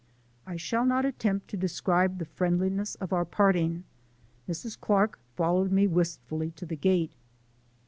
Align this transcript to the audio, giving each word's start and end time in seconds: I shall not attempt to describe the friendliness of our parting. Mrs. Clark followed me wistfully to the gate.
I 0.47 0.55
shall 0.55 0.83
not 0.83 1.05
attempt 1.05 1.47
to 1.49 1.57
describe 1.57 2.17
the 2.17 2.25
friendliness 2.25 2.95
of 2.95 3.13
our 3.13 3.23
parting. 3.23 3.83
Mrs. 4.49 4.75
Clark 4.81 5.19
followed 5.35 5.71
me 5.71 5.85
wistfully 5.85 6.49
to 6.55 6.65
the 6.65 6.75
gate. 6.75 7.11